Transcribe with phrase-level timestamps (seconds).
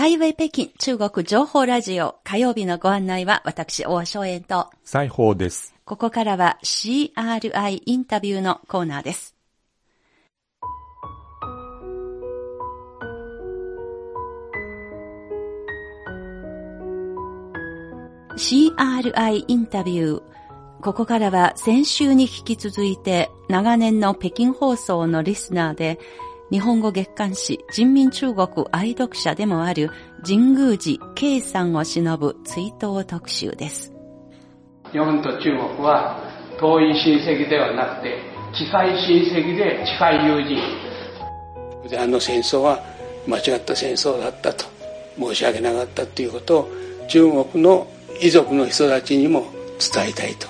[0.00, 5.74] ハイウェイ北京中国情報ラジオ火曜日のご案内は私、大正円と、西宝です。
[5.84, 9.36] ここからは CRI インタビューのコーナーです。
[18.38, 20.22] CRI インタビュー。
[20.80, 25.98] ここからは先週に引き続いて長年の北京放送のリスナーで
[26.50, 29.90] 日本語月刊誌人民中国愛読者でもある
[30.26, 33.92] 神宮寺圭さんを忍ぶ追悼特集です。
[34.90, 36.20] 日本と中国は
[36.58, 38.18] 遠い親戚ではなくて
[38.52, 42.82] 近い親戚で近い友人あの戦争は
[43.28, 44.64] 間違った戦争だったと
[45.16, 46.70] 申し訳なかったということを
[47.08, 47.86] 中国の
[48.20, 49.46] 遺族の人たちにも
[49.78, 50.48] 伝えたいと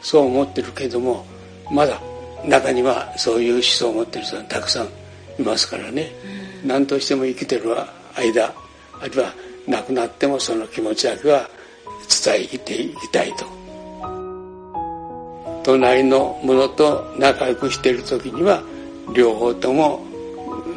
[0.00, 1.26] そう思ってるけども
[1.68, 2.00] まだ
[2.44, 5.01] 中にはそういう思想を持ってる人がたくさん
[5.42, 6.12] ますからね。
[6.64, 7.74] 何としても生きてる
[8.14, 8.54] 間
[9.00, 9.32] あるいは
[9.66, 11.48] 亡くなってもその気持ちだけは
[12.24, 13.46] 伝えていきたいと。
[15.64, 18.62] 隣の者と仲良くしている時には
[19.14, 20.04] 両方とも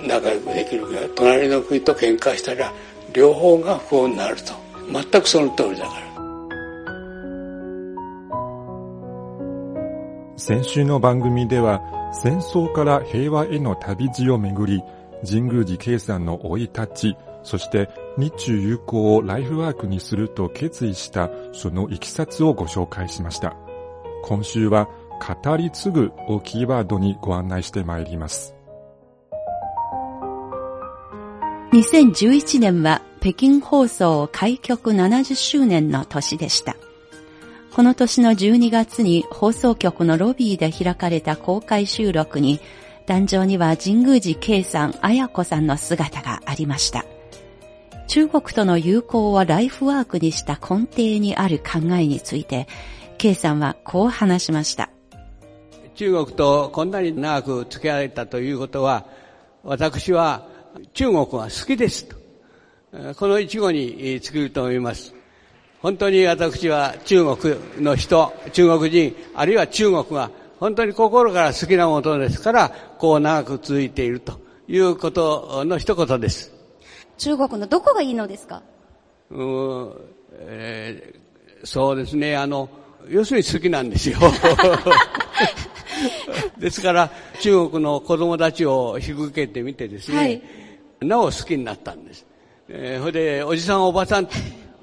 [0.08, 2.72] 仲良くできるけど隣の国と喧嘩したら
[3.14, 4.54] 両方が不幸になると。
[4.92, 6.06] 全くその通りだから。
[10.38, 11.82] 先週の番組では
[12.22, 14.82] 戦争から平和への旅路をめぐり、
[15.28, 23.56] 神宮寺圭さんの生い立ち、そして日中友好をライフワークにすると決意したそのいきさつをご紹介しました。
[24.24, 24.90] 今週は
[25.44, 28.56] 語り継ぐをキーワードにご案内してまいります。
[31.74, 36.78] 2011年は北京放送開局70周年の年でした。
[37.76, 42.62] この年の12月に放送局のロビーで開かれた公開収録に、
[43.06, 47.04] 壇上には神宮寺圭さん、綾子さんの姿がありました。
[48.08, 52.70] 中国との友好をライフワークにした根底にある考えについて、
[53.18, 54.90] 圭さんはこう話しました。
[55.96, 59.06] 中国とこんなに長く付き合えたということは、
[59.64, 60.48] 私は
[60.94, 62.16] 中国が好きですと。
[63.18, 65.14] この一語に尽きると思います。
[65.86, 76.52] 本当に私は中国の人、中国人、あるいは中国が本当に心から好きなものですから、こう長く続いているということの一言です。
[77.20, 78.64] 中国のどこがいいのですか？
[79.30, 79.94] うーん
[80.40, 82.68] えーそうですね、あの、
[83.08, 84.18] 要するに好きなんですよ。
[86.58, 90.42] ですから、中国の子供たちを引き受けてみてですね、はい
[91.02, 92.26] なお好きになったんです。
[92.70, 94.28] えーそれで、おじさんおばさん、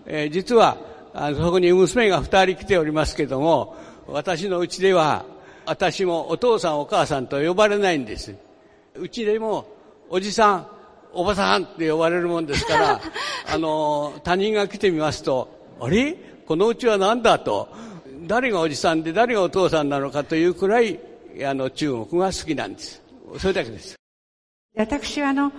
[0.07, 0.77] えー実は、
[1.15, 5.25] あのそこに娘が二人来ておりますけども、私のうちでは、
[5.67, 8.35] 私もお父さんお母さんと呼ばれないんです。
[8.95, 9.67] うちでも、
[10.09, 10.67] おじさん、
[11.13, 13.01] おばさんって呼ばれるもんですから、
[13.53, 15.49] あの、他人が来てみますと、
[15.81, 16.17] あれ？
[16.47, 17.69] このうちは何だと、
[18.27, 20.99] 誰がおじさんで誰がお父さんなのかというくらい、
[21.45, 23.03] あの、中国が好きなんです。
[23.39, 23.97] それだけです。
[24.77, 25.53] 私はあの、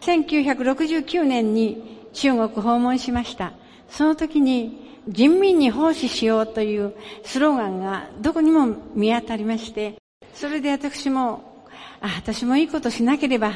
[0.00, 3.52] 1969年に中国訪問しました。
[3.88, 6.94] その時に、人民に奉仕しようという
[7.24, 9.96] スローガンがどこにも見当たりまして、
[10.34, 11.64] それで私も、
[12.00, 13.52] あ、私もいいことしなければ、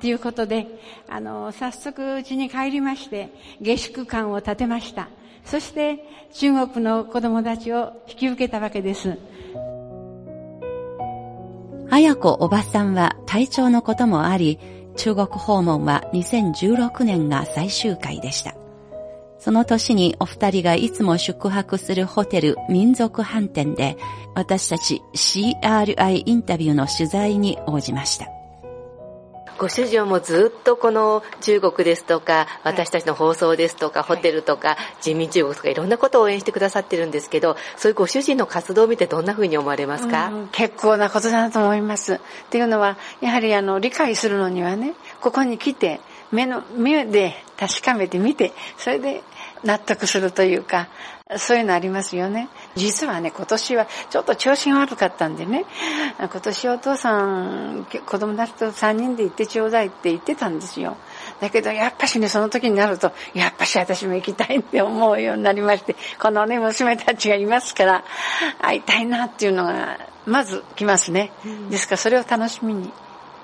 [0.00, 0.66] ということで、
[1.08, 3.28] あの、早速家に帰りまして、
[3.60, 5.08] 下宿館を建てました。
[5.44, 9.18] そして、中国の子供たちを引き受けたわけです。
[11.90, 14.58] 綾子おばさんは体調のこともあり、
[14.96, 18.61] 中国訪問は2016年が最終回でした。
[19.42, 23.96] その年にお二人がいつも宿泊するホテル民族飯店で
[24.36, 28.28] 私たち CRI インタビューの取材に応じました。
[29.58, 42.14] ご主人はもうずっとこの中国ですとか、私たちの放送ですとか、ホテルとか、人民中国とかいろんなことを応援してくださってるんですけど、そういうご主人の活動を見てどんな風に思われますか、うん結構なことだと思います。
[42.14, 42.18] っ
[42.50, 46.00] ていうのは、やはりあの、理解するのにはね、ここに来て、
[46.32, 49.22] 目の、目で確かめてみて、それで
[49.64, 50.88] 納得するというか、
[51.36, 52.48] そういうのありますよね。
[52.74, 55.64] 実はね、今年はちょっと調子が悪かったんでね、
[56.18, 60.96] 今年お父さん、子供たちと3人で行ってちょうだいって言ってたんですよ。
[61.40, 68.04] だけど、やっぱしね、その時になると、やっぱし私も行きたいって思うようになりまして、このね、娘たちがいますから、
[68.60, 71.32] 会いたいなっていうのが、まず来ますね。
[71.70, 72.92] ですから、それを楽しみに。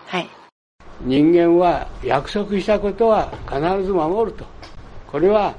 [0.07, 0.29] はい。
[1.01, 4.45] 人間は約束したことは必ず守ると。
[5.07, 5.55] これは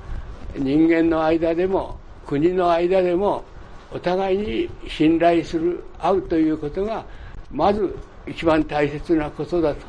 [0.58, 3.44] 人間の間でも国の間でも
[3.92, 7.04] お互いに信頼する、合うということが
[7.52, 7.96] まず
[8.28, 9.82] 一番大切なことだと。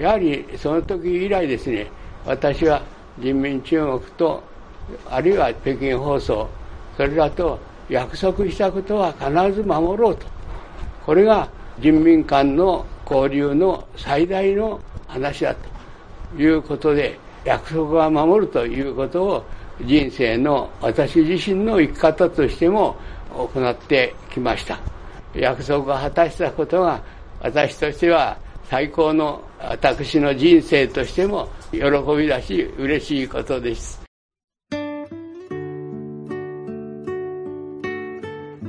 [0.00, 1.90] やはりその時以来ですね、
[2.24, 2.82] 私は
[3.18, 4.42] 人民中国と
[5.08, 6.48] あるいは北京放送
[6.96, 7.58] それらと
[7.88, 10.26] 約束したことは必ず守ろうと
[11.04, 11.48] これが
[11.78, 19.44] 人民間の交流の最大の話だということで約束は守るということを
[19.84, 22.96] 人生の私自身の生き方としても
[23.30, 24.78] 行ってきました。
[25.34, 27.02] 約束を果たしたことが
[27.40, 31.80] 私としては最高の私の人生としても喜
[32.16, 34.00] びだし嬉しいことです。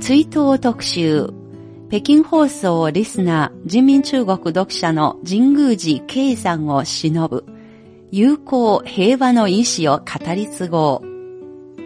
[0.00, 1.28] 追悼特集
[1.88, 7.51] 北京放送リスナー人民中国読者の神宮寺圭さんを忍ぶ。
[8.14, 11.80] 友好平和の意志を語り継ごう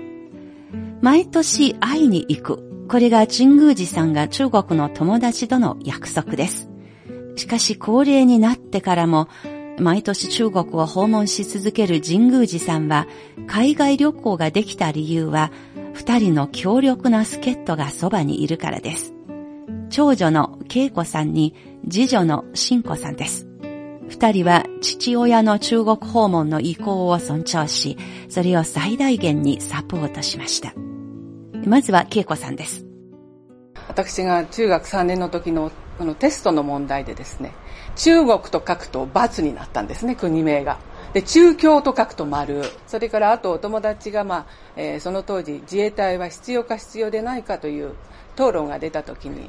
[1.00, 6.68] 毎年会いに行くこれが神宮寺さんが中国の友達との約束です。
[7.36, 9.28] しかし高齢になってからも
[9.78, 13.06] 毎年中国を訪問し続ける神宮寺さんは
[13.46, 15.52] 海外旅行ができた理由は
[15.92, 19.14] 二人の強力な助っ人がそばにいるからです。
[19.90, 21.54] 長女の恵子さんに
[21.88, 23.45] 次女の新子さんです。
[24.08, 27.96] 二人は父親の中国訪問の意向を尊重し、
[28.28, 30.74] それを最大限にサポートしました。
[31.66, 32.86] まずは恵子さんです。
[33.88, 37.52] 私が中学3年の時のこのテストの問題でですね、
[37.96, 40.78] 中国と書くと×になったんですね、国名が。
[41.12, 42.62] で、中京と書くと丸。
[42.86, 47.94] それからあとお友達が、まあ、えー、その当時自衛隊は必要か必要でないかという
[48.34, 49.48] 討論が出た時に、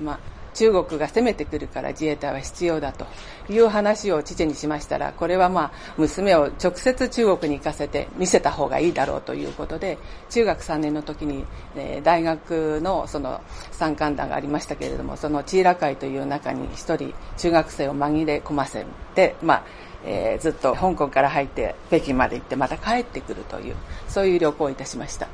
[0.00, 0.20] まあ、
[0.56, 3.06] 中国が攻めてくるから自衛隊は必要だと
[3.48, 9.98] いう話を父にしましたら、これはまあ、娘を直接中国に行かせて見せた方がいいだろうということで、
[10.30, 11.44] 中学3年の時に、
[11.76, 19.64] えー、大学のその参観団がありましたけれども、そのチーラ会という中に一人中学生を紛れ込ませて、まあ、
[20.06, 23.76] えー、ずっと香港から入って北京まで行ってまた帰ってくるという、
[24.08, 25.28] そういう旅行をいたしました。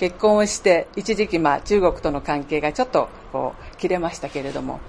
[0.00, 4.80] 結婚をして一時期まあ中国との関係がちょっとこう切れましたけれども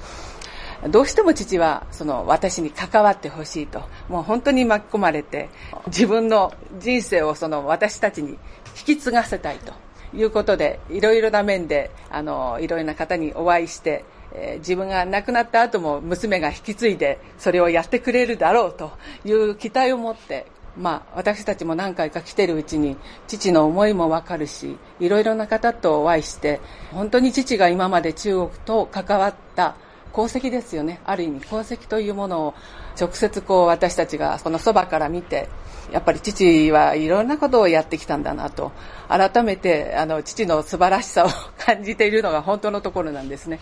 [0.89, 5.49] どうしても父はその私に関わってほしいともう本当に巻き込まれて
[5.87, 8.37] 自分の人生をその私たちに引
[8.85, 9.73] き継がせたいと
[10.15, 18.91] いうことでいろいろな面であのいろいろな方にお会いしてえ、自分が亡くなった後も娘が引き継いでそれをやってくれるだろうと
[19.25, 20.45] いう期待を持って
[20.77, 22.95] まあ、私たちも何回か来てるうちに
[23.27, 29.75] 父の思いもわかるしいろいろな方とお会いして本当に父が今まで中国と関わった
[30.13, 30.99] 功績ですよね。
[31.05, 32.53] ある意味功績というものを
[32.99, 35.47] 直接こう私たちがこのそばから見て
[35.91, 38.71] やっぱり父はいろんなことをやってきたんだなと
[39.07, 43.59] 改めてあの父の素晴らしさを感じているのが本当のところなんですね。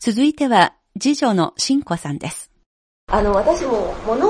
[0.00, 2.50] 続いては次女の新子さんです。
[3.10, 4.26] あの私も物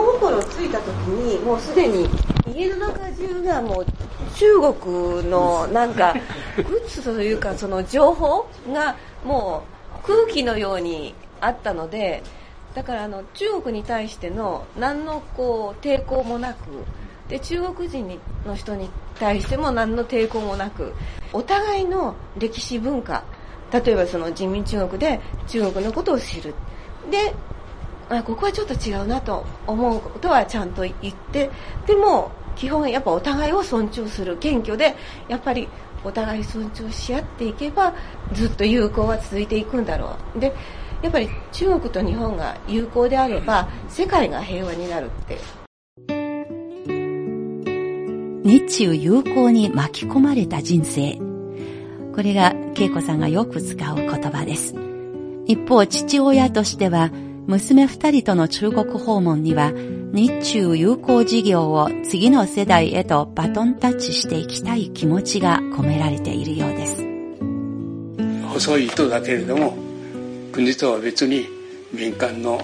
[0.68, 2.08] いた時にもうすでに
[2.54, 3.86] 家の中中がもう
[4.34, 6.14] 中国のなんか
[6.56, 9.64] グッズというかその情報がも
[10.04, 12.22] う空気のようにあったので
[12.74, 16.58] だからあの中国に対しての何のこう抵抗もなく
[17.28, 20.92] で中国人の人に対しても何の抵抗もなく
[21.32, 23.24] お互いの歴史文化
[23.72, 26.54] 例えばその人民中国で中国のことを知る。
[27.10, 27.34] で
[28.10, 31.50] あここはちょっと違うなと思うことはちゃんと言って
[31.86, 34.96] でも基本やっぱお互いを尊重する謙虚で
[35.28, 35.68] やっぱり
[36.04, 37.94] お互い尊重し合っていけば
[38.32, 40.40] ずっと友好は続いていくんだろう。
[40.40, 40.54] で
[41.02, 45.38] やっぱり中国と日本が友好であれば世界が平和になるって。
[48.44, 51.18] 日中友好に巻き込まれた人生。
[52.14, 54.74] これが恵子さんがよく使う言葉です。
[55.46, 57.10] 一方父親としては
[57.48, 59.72] 娘二人との中国訪問には、
[60.12, 67.02] 日中友好事業を次の世代へとバトンタッチしていきたい気持ちが込められているようです。
[68.50, 69.74] 細い糸だけれども、
[70.52, 71.46] 国とは別に
[71.90, 72.60] 民間の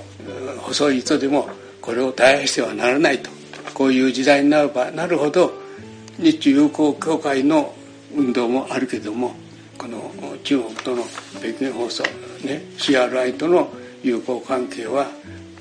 [0.58, 1.48] 細い糸でも
[1.80, 3.30] これを絶やしてはならないと。
[3.72, 5.50] こういう時代になればなるほど、
[6.18, 7.74] 日中友好協会の
[8.14, 9.34] 運動もあるけども、
[9.78, 10.12] この
[10.42, 11.02] 中国との
[11.40, 12.02] 北京放送、
[12.44, 13.72] ね、CRI との
[14.04, 15.06] 友好関係は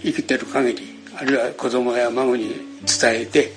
[0.01, 2.55] 生きてる限りあるいは子供や孫に
[3.01, 3.51] 伝えて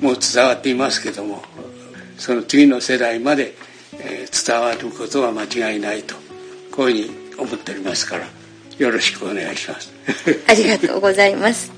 [0.00, 1.42] もう伝わっていますけども
[2.16, 3.54] その次の世代まで
[4.46, 6.14] 伝わることは間違いないと
[6.72, 8.26] こういうふうに思っておりますから
[8.78, 9.92] よろしくお願いします。
[10.48, 11.70] ありがとうございます。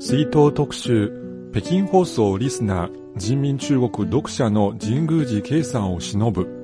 [0.00, 1.12] 追悼特集
[1.52, 6.61] 北京放送リスナー人民中国読者の神宮寺圭さんを偲ぶ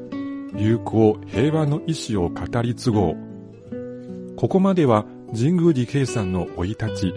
[0.57, 4.35] 友好平和の意志を語り継ごう。
[4.37, 7.15] ここまでは神宮寺圭さんの生い立ち、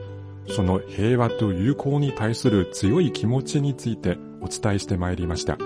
[0.50, 5.58] その平和と友好に対する強い気持ちについてお伝えしてまいりました。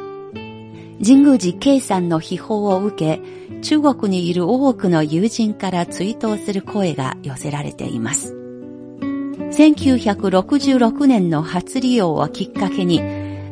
[1.04, 3.22] 神宮寺圭さんの秘宝を受け、
[3.62, 8.36] 中国にいる多くの友人から追悼する声が寄せられています。
[9.52, 13.02] 1966年の初利用をきっかけに、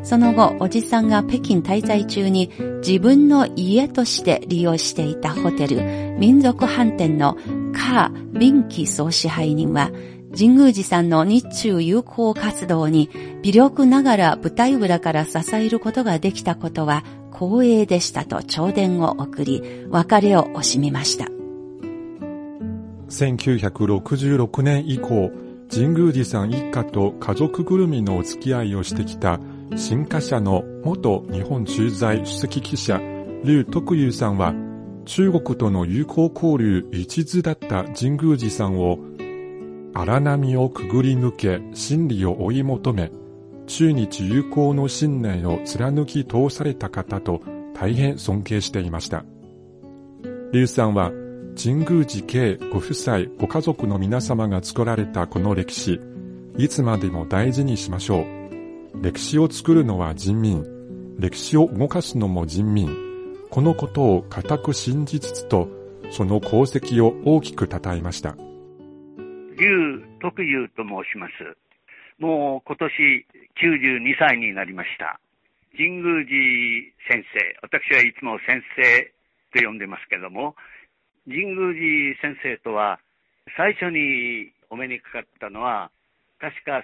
[0.04, 2.52] その後、おじさんが北京滞在中に
[2.86, 7.38] 自分の家として利用していたホテル、民族飯店の
[7.74, 9.92] カー・ビンキ総支配人は、
[10.36, 13.10] 神宮寺さんの日中友好活動に
[13.44, 21.28] 微力ながら舞台裏から支えることができたことは光栄でしたと頂電を送り、別れを惜しみました。
[23.10, 25.32] 1966年以降、
[25.72, 29.40] 神宮寺さん一家と家族ぐるみのお付き合いをしてきた
[29.76, 33.02] 新華社の元日本駐在首席記者、
[33.44, 34.54] 劉徳友さんは、
[35.06, 39.00] 中国との友好交流一途だった神宮寺さんを
[39.94, 43.12] 荒波をくぐり抜け真理を追い求め、
[43.66, 47.42] 中日友好の信念を貫き通された方と
[47.74, 49.26] 大変尊敬していました。
[50.52, 51.12] 劉さんは
[51.62, 56.00] 神宮寺系ご夫妻ご家族の皆様が作られたこの歴史、
[56.58, 58.43] いつまでも大事にしましょう。
[59.02, 60.64] 歴史を作るのは人民、
[61.20, 62.90] 歴史を動かすのも人民。
[63.50, 65.68] このことを固く信じつつと、
[66.12, 68.36] その功績を大きく称えました。
[69.58, 71.58] 劉徳友と申します。
[72.20, 73.26] もう今年
[73.62, 75.20] 92歳になりました。
[75.76, 80.56] 神宮寺先生、私はいつも先生と呼んでますけども、
[81.26, 83.00] 神宮寺先生とは
[83.58, 85.90] 最初にお目にかかったのは、
[86.40, 86.84] 確か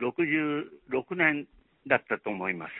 [0.00, 1.46] 66年
[1.86, 2.72] だったと思います。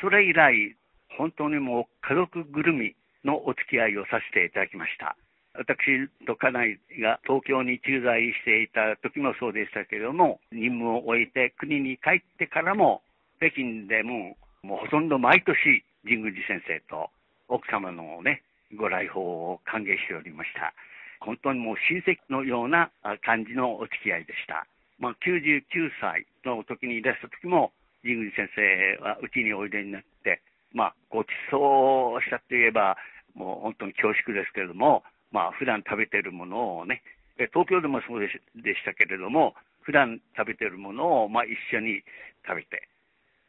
[0.00, 0.76] それ以来、
[1.18, 2.94] 本当にもう家族ぐるみ
[3.24, 5.16] のお付き合いをさせていただきました。
[5.54, 13.02] 私と家内が東京に駐在していた時もそうでしたけれども、任務を終えて国に帰ってからも、
[13.38, 17.10] 北京でももうほとんど毎年、神宮寺先生と
[17.48, 18.42] 奥様のね、
[18.76, 20.72] ご来訪を歓迎しておりました。
[21.20, 22.90] 本当にもう親戚のような
[23.24, 24.66] 感じのお付き合いでした。
[24.98, 25.62] まあ、99
[26.00, 27.72] 歳の時にいらした時も、
[28.02, 30.40] 神宮寺先生はうちにおいでになって、
[30.72, 32.96] まあ、ごちそうしたといえば、
[33.34, 37.02] もう本当に恐縮ですけれども、まあ、普段食べてるものをね、
[37.36, 42.02] 東京でもそうでしたけれども、普段食べてるものを、まあ、一緒に
[42.46, 42.88] 食べて、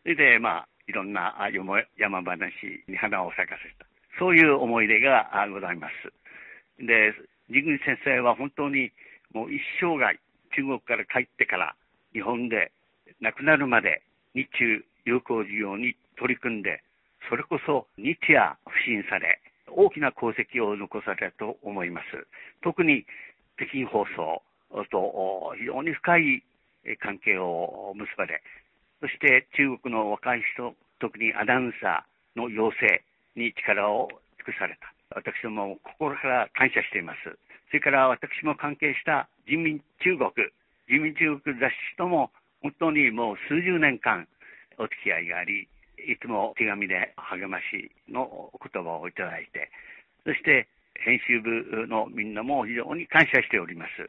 [0.04, 1.36] それで、まあ、いろんな
[1.98, 2.52] 山話
[2.88, 3.86] に花を咲かせた。
[4.20, 5.94] そういう思い出がございます。
[6.86, 7.14] で、
[7.48, 8.92] 神宮寺先生は本当に
[9.34, 10.18] もう一生涯、
[10.55, 11.75] 中国から帰ってから
[12.13, 12.72] 日本で
[13.22, 14.01] 亡くなるまで
[14.33, 16.81] 日中友好事業に取り組んで、
[17.29, 22.27] それこそ日夜不信され、大きな功績を残されたと思います。
[22.62, 23.05] 特に
[23.57, 24.41] 北京放送
[24.91, 26.43] と非常に深い
[27.00, 28.41] 関係を結ばれ、
[29.01, 33.03] そして中国の若い人、特にアナウンサーの養成
[33.36, 34.93] に力を尽くされた。
[35.15, 37.38] 私ども心から感謝しています。
[37.74, 40.30] それから私も関係した人民中国、
[40.88, 42.30] 人民中国雑誌とも
[42.62, 44.27] 本当にもう数十年間
[44.77, 49.72] お付き合いがあり、いつも手紙で励ましの言葉をいただいて、
[50.24, 50.68] そして
[51.03, 54.06] 編集部のみんなも非常に感謝しております。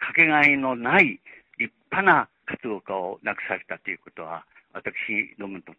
[0.00, 1.20] かけがえのない
[1.56, 5.70] 立派な活動家を亡くされたということは、私どもと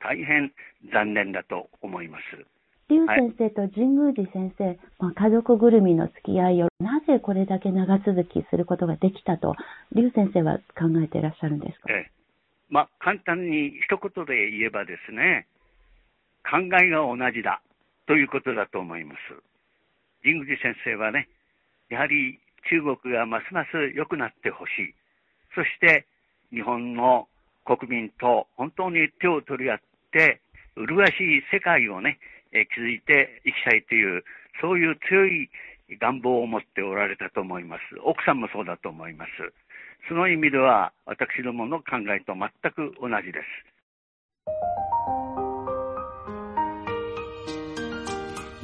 [0.00, 0.50] 大変
[0.92, 2.44] 残念だと思います。
[2.88, 9.54] 劉先生と神宮寺先生、まあ、家族ぐるみの付き合いをなぜこれだけ長続きすることができたと、
[9.92, 12.10] 劉先生は考えていらっしゃるんですか、ええ、
[12.68, 15.46] まあ、簡単に一言で言えばですね、
[16.44, 17.62] 考えが同じだ
[18.06, 19.18] ということだと思います。
[20.22, 21.28] 神宮寺先生はね、
[21.88, 22.38] やはり
[22.68, 24.94] 中国がますます良くなってほしい。
[25.54, 26.06] そして
[26.50, 27.28] 日本の
[27.64, 29.78] 国民と本当に手を取り合っ
[30.12, 30.40] て、
[30.76, 32.18] 麗しい世界をね、
[32.54, 34.24] え築いていきたいという、
[34.60, 35.50] そういう強い
[36.00, 37.82] 願望を持っておられたと思います。
[38.02, 39.30] 奥さんもそうだと思います。
[40.08, 44.83] その意味では、私どもの考えと全く同じです。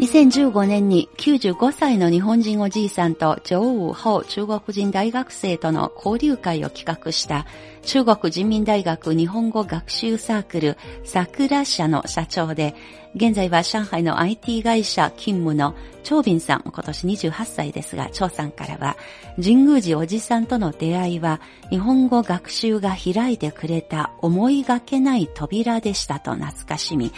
[0.00, 7.44] 2015年に95歳の日本人おじいさんと上武法中国人大学生との交流会を企画した
[7.82, 12.74] 中国人民大学日本語学習サークル桜社の社長で、
[13.14, 18.96] 現在は上海の IT 会社勤務の長斌さん、今年28歳ですが、長さんからは、
[19.36, 27.12] 神宮寺おじさんとの出会いは、日本語学習が開いてくれた思いがけない扉でしたと懐かしみ、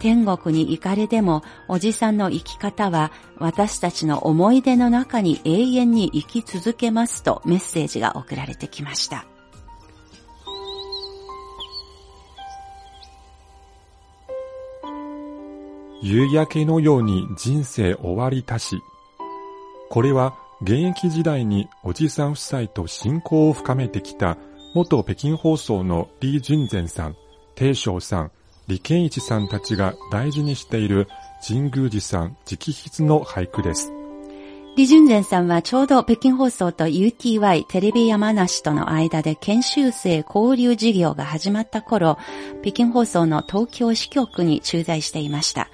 [0.00, 9.26] 天国に行かれても、おじさんの生き方は私たちの思い出の中に永遠に生き続けますとメッセージが送られてきました。
[16.02, 18.80] 夕焼けのように人生終わりたし。
[19.90, 24.38] これは現役時代におじさん夫妻と親交を深めてきた
[24.74, 27.16] 元北京放送の李淳善さん、
[27.54, 28.32] 鄭翔さん、
[28.70, 31.08] 李健一さんたちが大事にしている
[31.44, 33.92] 神宮寺さん直筆の俳句です。
[34.76, 42.16] 李淳善さんはちょうど北京放送と UTY テレビ山梨との間で研修生交流事業が始まった頃、
[42.62, 45.68] 北京放送の東京支局に駐在していました。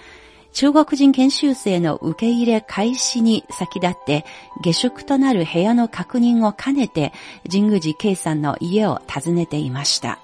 [0.54, 4.24] 中国人研修生の受け入れ開始に先立って
[4.62, 7.12] 下宿となる部屋の確認を兼ねて
[7.46, 10.18] 神宮寺圭さんの家を訪ねていました。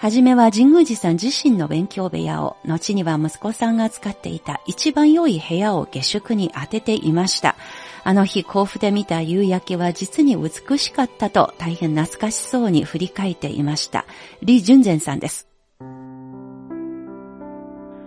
[0.00, 7.54] はじめは神宮寺さん自身の勉強部屋を、後には息子さんが使っていた一番良い部屋を下宿に当てていました。
[8.02, 14.06] あの日甲府で見た夕焼けは実に美しかったと大変懐かしそうに振り返っていました。
[14.40, 15.46] 李淳善さんです。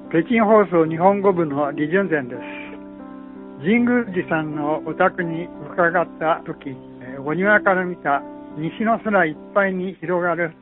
[0.09, 2.41] 北京放送日本語部の李淳善です。
[3.61, 6.75] 神宮寺さんのお宅に伺った時、
[7.23, 8.23] お庭から見た
[8.57, 10.55] 西の空いっぱいに広がる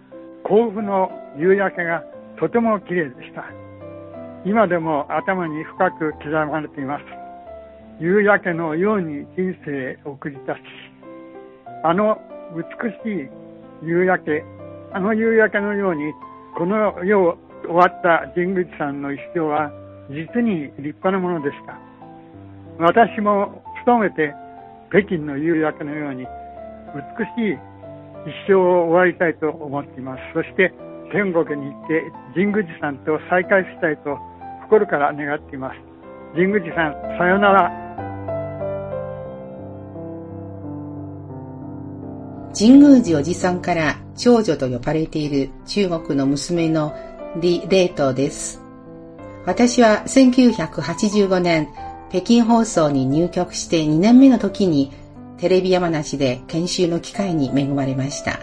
[0.43, 2.03] 甲府の夕焼けが
[2.39, 3.45] とても綺麗でした。
[4.45, 7.05] 今でも頭に深く刻まれています。
[7.99, 10.57] 夕焼けのように人生を送り出し、
[11.83, 12.17] あの
[12.55, 13.29] 美し
[13.83, 14.43] い夕焼け、
[14.93, 16.11] あの夕焼けのように、
[16.57, 19.71] この世を終わった神宮寺さんの一生は
[20.09, 21.77] 実に立派なものでした。
[22.79, 24.33] 私も努めて
[24.89, 26.25] 北京の夕焼けのように
[26.95, 27.57] 美しい
[28.25, 30.21] 一生を終わりたいと思っています。
[30.33, 30.73] そして
[31.11, 34.17] 天国に行って神宮寺さんと再会したいと
[34.63, 35.77] 心から願っています。
[36.33, 37.71] 神宮寺さん、さよなら。
[42.57, 46.93] 神宮寺おじさんから長女と呼ばれている中国の娘の
[47.35, 48.61] 李レートです。
[49.45, 51.69] 私は1985年
[52.09, 54.91] 北京放送に入局して2年目の時に
[55.41, 58.41] テレビ山梨で研修の機会に恵まれました。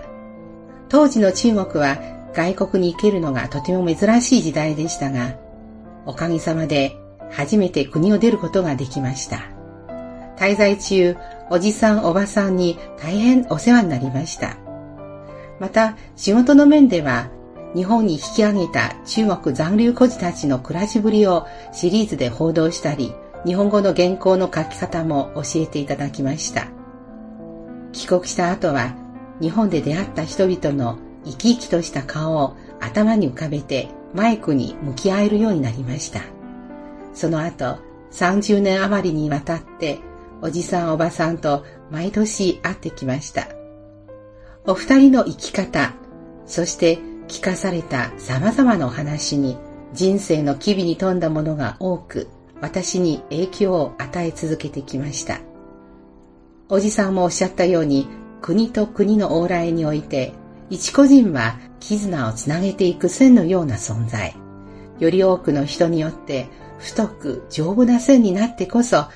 [0.89, 1.99] 当時の中国は
[2.35, 5.37] 外国に行けるのがとても珍しい時代でしたが、
[6.07, 6.97] おかげさまで
[7.31, 9.43] 初めて国を出ることができました。
[10.39, 11.17] 滞在中、
[11.51, 14.57] おじさんおばさんに大変お世話になりました。
[15.61, 17.31] また、仕事の面では、
[17.77, 23.15] 日本に引き上げた中国残留孤児たちの暮らしぶりをシリーズで報道したり、
[23.47, 26.78] 日本語の原稿の書き方も教えていただきました。
[27.93, 28.95] 帰国した後は
[29.41, 36.23] 日本で出会った人々の生き生きとした顔を頭に浮かべてマイクに向き合えるようになりました。
[37.15, 37.79] その後
[38.13, 39.99] 30年余りにわたって
[40.41, 43.49] おじさんおばさんと毎年会ってきました。
[44.67, 45.95] お二人の生き方、
[46.47, 49.57] そして聞かされた様々なお話に
[49.93, 52.29] 人生の機微に富んだものが多く
[52.61, 55.41] 私に影響を与え続けてきました。
[56.71, 58.09] おじさんもおっしゃったように、
[58.43, 60.35] 国と国の往来において、
[60.69, 64.35] 一個人は絆をつなげていく線のような存在。
[64.99, 69.07] より多くの人によって太く丈夫な線になってこそ、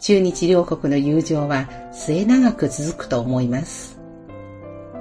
[0.00, 4.00] 中日両国の友情は末永く続くと思います。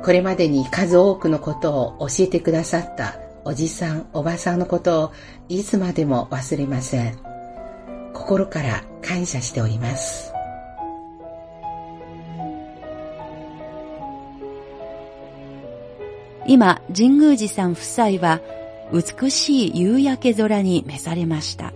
[0.04, 5.12] これまでに数多くのことを教えてくださったおじさん、おばさんのことを
[5.47, 7.17] いつまでも忘れません。
[8.13, 10.31] 心から感謝しております。
[16.51, 18.41] 今、神宮寺さん夫妻は
[18.91, 21.71] 美しい夕焼け空に召されました。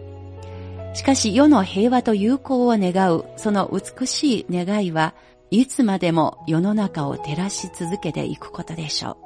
[0.94, 5.14] しかし世の平和と友好を願うその美しい願いは
[5.50, 9.18] いつまでも世の中を照らし続けていくことでしょ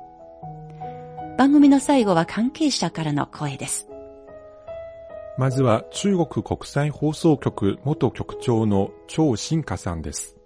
[1.33, 1.37] う。
[1.39, 3.87] 番組の最後は関係者からの声です。
[5.39, 10.38] まずは中国国際放送局元局長の張新華さんです。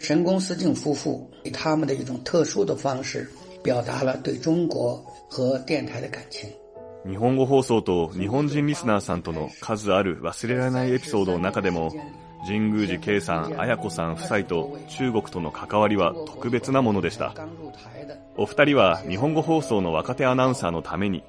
[0.00, 3.28] 神宫思敬夫妇以他们的一种特殊的方式，
[3.62, 4.96] 表达了对中国
[5.28, 6.48] 和电台的感情。
[7.04, 11.92] 日本語放送と日本人リスナーさんとの数ある忘れられないエピソードの中でも、
[12.46, 17.34] 神宮寺圭さん、綾子さん夫妻と中国との関わりは特別なものでした。
[18.36, 21.22] お二人は日本語放送の若手アナウンサーのために、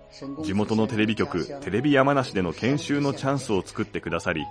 [0.44, 4.46] 地元のテレビ局、テレビ山梨での研修のチャンスを作ってくださり、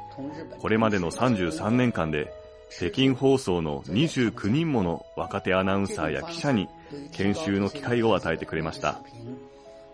[0.59, 2.31] これまでの33年間で
[2.71, 6.69] 北京放送の29人もの若手アナウンサーや記者に
[7.13, 9.01] 研修の機会を与えてくれました。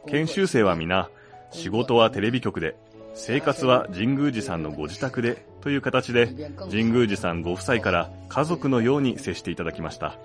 [0.06, 1.08] 研修生は皆、
[1.50, 2.76] 仕事はテレビ局で、
[3.14, 10.18] 生活は神宮寺さんのご自宅でという形で、神宮寺さんご夫妻から家族のように接していただきました。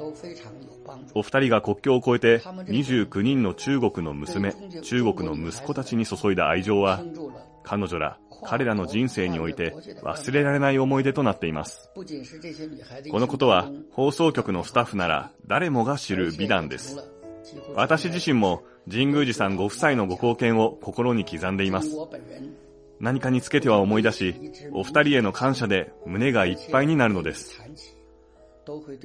[1.16, 7.02] お二人が国境を越えて29人の中国の娘、中国の息子たちに注いだ愛情は、
[7.64, 9.74] 彼女ら、彼らの人生において
[10.04, 11.90] 忘れられない思い出となっています。
[13.10, 16.98] このことは放送局のスタッフなら誰もが知る美談です。
[17.76, 21.96] 私自身も神宮寺さんご夫妻のご貢献を心に刻んでいます。
[23.00, 24.36] 何かにつけては思い出し、
[24.74, 27.60] お二人への感謝で胸がいっぱいになるのです。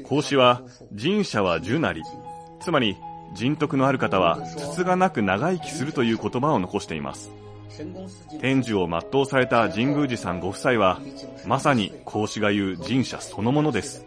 [0.04, 2.02] 孔子は、人者は樹なり。
[2.60, 2.96] つまり、
[3.34, 7.30] 人徳のある方は、つつがなく長生きするという言葉を残しています。
[8.40, 11.00] 天寿を全うされた神宮寺さんご夫妻は、
[11.46, 14.04] まさに孔子が言う人者そのものです。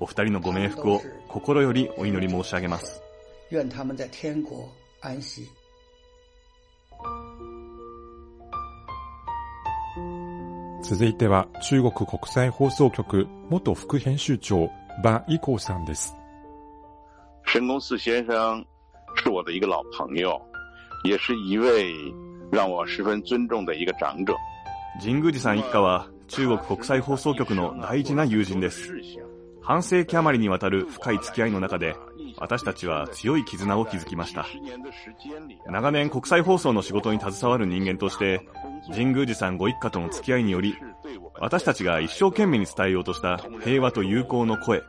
[0.00, 3.02] お二人のご冥福を心よりお祈り申し上げます。
[3.50, 4.68] 愿他们在天国
[5.00, 5.48] 安息。
[10.82, 14.68] 続いては中国国際放送局元副編集長
[15.02, 16.14] 馬一光さんです。
[17.44, 18.64] 神宫寺先生
[19.16, 20.40] 是我的一个老朋友，
[21.04, 21.94] 也是一位
[22.50, 24.34] 让我十分尊重的一个长者。
[25.00, 28.92] 神宮寺さん一家は中国国際放送局の大事な友人です。
[29.62, 31.96] 半世紀余りにわたる深い付き合いの中で、
[32.38, 34.46] 私たちは強い絆を築きました。
[35.66, 38.46] 長年国際放送の仕事に携わる人間として、
[38.90, 40.76] 神宮寺さんご一家との付き合いにより、
[41.38, 44.82] 私たちが一生懸命に伝えようとした平和と友好の声、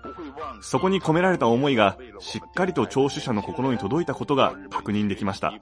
[0.62, 5.54] そこに込められた思いがしっかりと聴取者の心に届いたことが確認できました。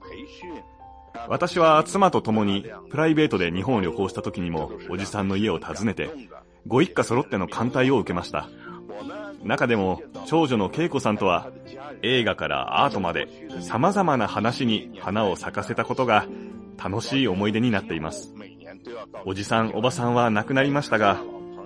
[1.28, 6.10] 私は妻と共にプライベートで日本を旅行した時にもおじさんの家を訪ねて、
[6.66, 8.48] ご一家揃っての歓待を受けました。
[9.44, 11.50] 中でも長女の恵子さんとは
[12.02, 13.28] 映画からアートまで
[13.60, 16.26] 様々な話に花を咲かせたことが
[16.82, 18.34] 楽しい思い出になっています。
[19.24, 21.22] おじさんおばさんは亡くなりましたが、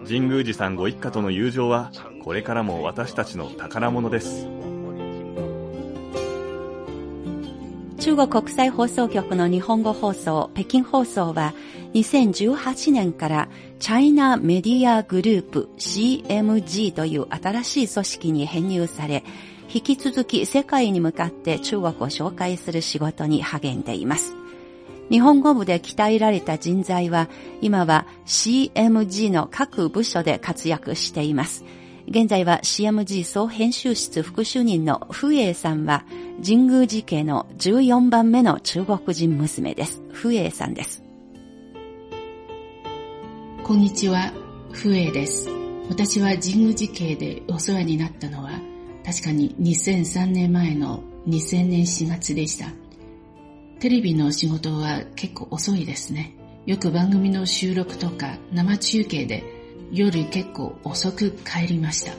[0.08, 1.90] 神宮寺さんご一家との友情は
[2.22, 4.46] これからも私たちの宝物です。
[7.98, 11.54] 中国国際放送局の日本語放送、北京放送は
[11.94, 13.48] 2018年から
[13.80, 19.24] チャイナメディアグループ CMG という新しい組織に編入され、
[19.74, 24.36] 引き続き世界に向かって中国を紹介する仕事に励んでいます。
[25.10, 27.28] 日本語部で鍛えられた人材は
[27.60, 31.64] 今は CMG の各部署で活躍しています。
[32.08, 36.04] 現在は CMG 総編集室副主任のフエイさんは
[36.44, 40.00] 神宮寺家の14番目の中国人娘です。
[40.12, 41.02] フエイさんです。
[43.64, 44.32] こんにちは、
[44.72, 45.48] フエイです。
[45.88, 48.50] 私は神宮寺家でお世話になったのは
[49.04, 52.85] 確かに2003年前の2000年4月でした。
[53.78, 56.34] テレビの仕事は結構遅いですね。
[56.64, 59.44] よく番組の収録とか生中継で
[59.92, 62.12] 夜結構遅く帰りました。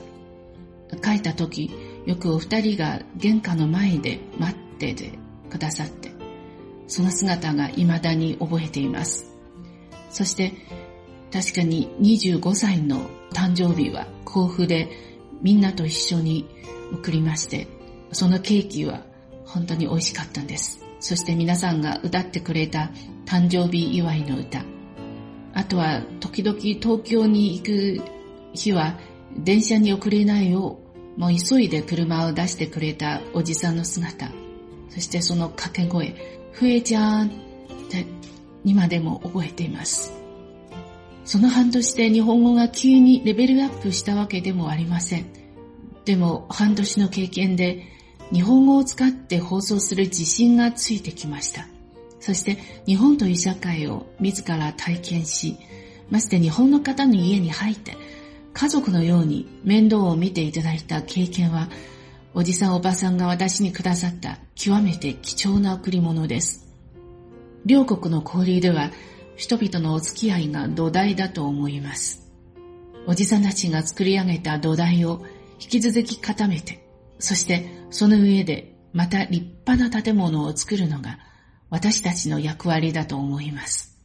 [1.02, 1.70] 帰った時、
[2.06, 5.18] よくお二人が玄関の前で待ってて
[5.50, 6.12] くださって、
[6.86, 9.26] その姿が未だに覚えています。
[10.10, 10.52] そして、
[11.32, 14.88] 確かに25歳の誕生日は甲府で
[15.42, 16.48] みんなと一緒に
[16.92, 17.66] 送りまして、
[18.12, 19.02] そのケーキは
[19.44, 20.87] 本当に美味しかったんです。
[21.00, 22.90] そして皆さんが歌ってくれた
[23.24, 24.64] 誕生日祝いの歌。
[25.54, 28.02] あとは時々東京に行く
[28.52, 28.98] 日は
[29.36, 30.80] 電車に遅れないよ
[31.16, 34.30] う、もう急いで車を出してくれたおじさんの姿。
[34.88, 36.14] そしてその掛け声、
[36.52, 37.30] ふえちゃんっ
[37.90, 38.06] て
[38.64, 40.12] 今でも覚えています。
[41.24, 45.26] その半年で日本語が急にレベルアップしたわけでもありません。
[46.04, 47.84] でも半年の経験で
[48.32, 51.66] 日本語を使って放送する自信がついてきました。
[52.20, 55.56] そして日本という社会を自ら体験し、
[56.10, 57.96] まして日本の方の家に入って
[58.52, 61.68] 家族のように面倒を見ていただいた経験は、
[62.34, 66.66] おじさんおばさんが私にくださった極めて貴重な贈り物です。
[67.64, 68.90] 両国の交流では
[69.36, 72.28] 人々のお付き合いが土台だと思います。
[73.06, 75.24] おじさんたちが作り上げた土台を
[75.60, 76.87] 引き続き固めて、
[77.18, 81.18] そしてその上でまた立派な建物を作るのが
[81.70, 83.96] 私たちの役割だと思います。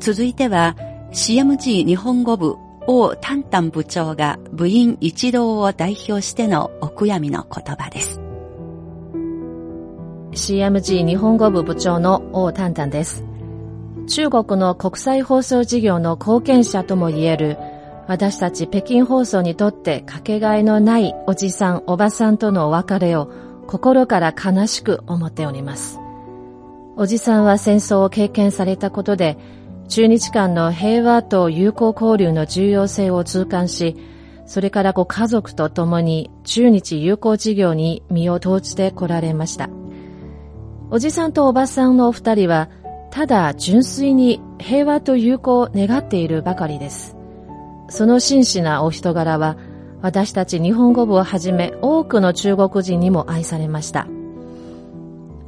[0.00, 0.76] 続いては
[1.12, 8.20] CMG 日本語部王丹丹部長が部員一同を代表してのお悔やみの言葉です。
[10.32, 13.29] CMG 日本語部部長の王丹丹です。
[14.10, 17.56] 中国の国際放送事業の貢献者ともいえる
[18.08, 23.30] 私たち北京放送にとってかけがえのないおじさんおばさんとのお別れを
[23.68, 26.00] 心から悲しく思っております。
[26.96, 29.38] おじさんは戦争を経験されたことで
[29.86, 33.96] 中日間の平和と友好交流の重要性を痛感し、
[34.44, 39.70] それからご家族と共に中日友好事業に身を投じてこられました。
[40.90, 42.68] おじさんとおばさんのお二人は、
[43.10, 47.16] ただ純粋に平和と友好を願っているばかりです。
[47.88, 49.56] その真摯なお人柄は、
[50.00, 54.06] 私たち日本語部をはじめ多くの中国人にも愛されました。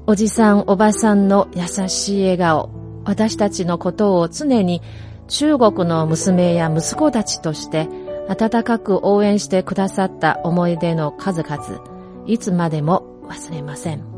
[0.06, 2.70] おじさんおばさんの優しい笑顔、
[3.04, 4.82] 私たちのことを常に
[5.28, 7.88] 中国の娘や息子たちとして
[8.28, 11.80] 温かく応援してくださった思い出の数々、
[12.26, 14.11] いつまでも忘れません。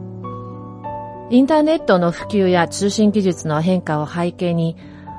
[1.30, 4.76] インターネットの普及や通信技術の変化を背景に、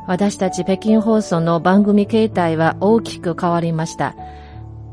[0.08, 4.15] 私たち北京放送の番組形態は大きく変わりました。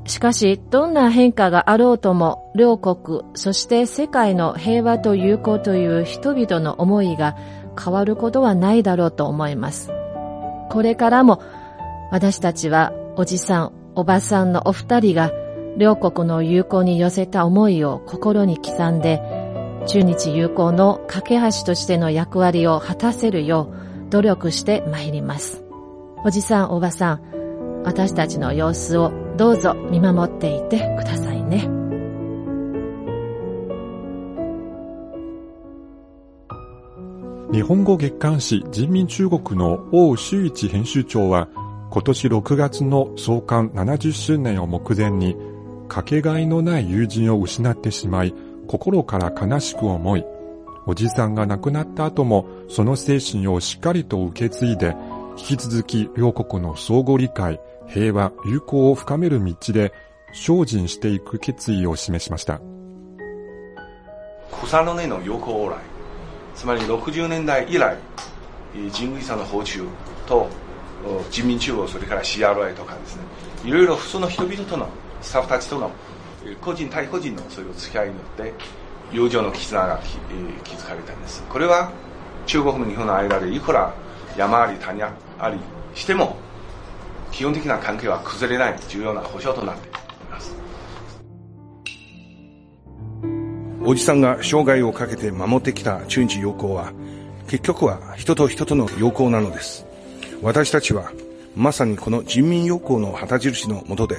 [0.07, 7.37] しかし、どんな変化があろうとも、両国、そして世界の平和と友好という人々の思いが
[7.83, 9.91] 変わることはないだろうと思います。
[10.71, 11.43] これからも
[12.11, 15.31] 私たちはおじさん、おばさんのお二人が
[15.77, 19.42] 両国の友好に寄せた思いを心に刻んで
[19.87, 23.73] 中日友好の架け橋としての役割を果たせるよ
[24.07, 25.65] う努力してまいります。
[26.25, 31.69] おじさん、おばさん、私たちの様子をどうぞ見守っていてくださいね。
[37.53, 41.49] 日本語月刊誌人民中国の王周一編集長は
[41.91, 45.37] 今年6月の創刊70周年を目前に
[45.89, 48.35] かけがえのない友人を失ってしまい
[48.73, 50.25] 心から悲しく思い
[50.87, 54.97] おじさんが亡くなった後もその精神をしっかりと受け継いで
[55.37, 59.93] 引き続き両国の相互理解、平和、友好を深める道で
[60.33, 62.63] 精進していく決意を示しました。
[64.65, 65.77] 草の根の友好往来
[66.55, 67.95] つまり60年代以来
[68.91, 69.87] 神宮寺さんの訪中
[70.27, 70.49] と
[71.31, 73.23] 人民中央それから CRI とかですね
[73.65, 74.89] いろいろその人々との
[75.21, 75.91] スタッフたちとの
[76.61, 78.55] 個人対個人のそういう付き合いによって
[79.13, 80.01] 友情の絆が
[80.65, 81.93] 築かれたんですこれは
[82.47, 83.95] 中国の日本の間でいくら
[84.37, 85.13] 山あり谷あ
[85.51, 85.59] り
[85.95, 86.37] しても
[87.31, 89.99] 基本的な関係は崩れない重要な保障となっていま
[90.41, 90.63] す
[93.85, 96.93] おじさんが生涯をかけて守ってきた中日友好は、
[97.49, 99.85] 結局は人と人との友好なのです。
[100.41, 101.11] 私たちは、
[101.57, 104.19] まさにこの人民友好の旗印のもとで、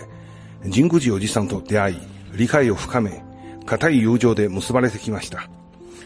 [0.63, 1.97] 神宮寺おじさんと出会い、
[2.35, 3.23] 理解を深め、
[3.65, 5.49] 固い友情で結ばれてきました。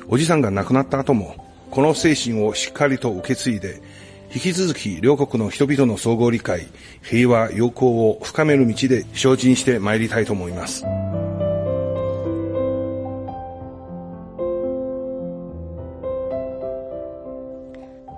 [0.08, 1.36] おじさんが亡くなった後も、
[1.70, 3.82] この精神をしっかりと受け継いで、
[4.34, 6.68] 引き続き両国の人々の総合理解、
[7.02, 10.84] 平和、友好を深める道で精進して参りたいと思います。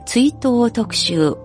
[0.05, 1.37] 追悼特集。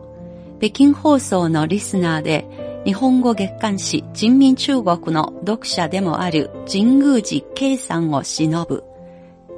[0.58, 2.46] 北京放送のリスナーで、
[2.84, 8.84] 日本語月刊誌人民中国の読者でもある神宮寺圭さんを忍ぶ、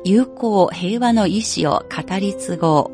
[0.05, 2.91] 友好平和の意志を語り継ごう。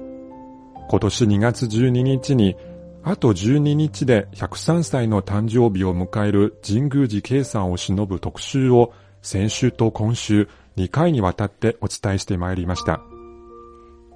[0.88, 2.56] 今年2月12日に、
[3.02, 13.02] あと12日で103歳の誕生日を迎える神宮寺圭さんを忍ぶ特集を先週と今週2回にわたってお伝えしてまいりました。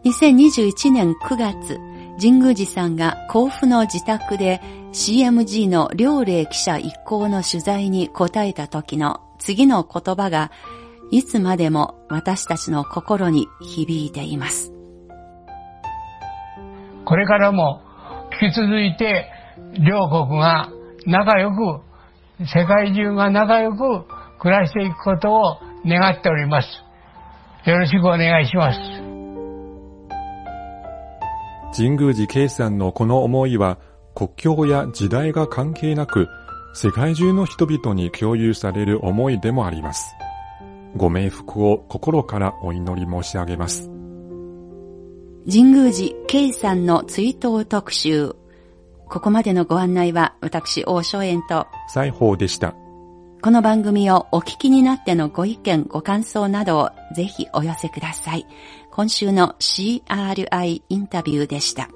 [0.07, 1.79] 2021年9月、
[2.21, 4.61] 神宮寺さんが甲府の自宅で
[4.93, 10.51] CMG の両霊記者一行の取材に答えた時の次の言葉が
[11.11, 14.73] いつまでも私たちの心に響いています。
[17.05, 17.83] これからも
[18.43, 19.31] 引き続いて
[19.79, 20.71] 両国が
[21.07, 21.81] 仲良く、
[22.47, 24.05] 世界中が仲良く
[24.41, 26.69] 暮らしていくことを願っております。
[27.65, 29.06] よろしくお願いします。
[31.75, 33.79] 神宮寺圭さんのこの思いは
[34.15, 36.29] 国境や時代が関係なく
[36.75, 40.15] 世界中の人々に共有される思いでもあります。
[40.97, 43.91] ご冥福を心からお祈り申し上げます。
[45.49, 48.35] 神宮寺圭さんの追悼特集。
[49.09, 52.75] ここまでのご案内は私、大正円と西宝でした。
[53.43, 58.47] この番組をお聞きになってのご意見、ご感想などをぜひお寄せください。
[58.97, 61.91] 今週の CRI インタビューでした。